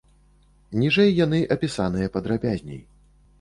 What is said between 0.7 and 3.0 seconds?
Ніжэй яны апісаныя падрабязней.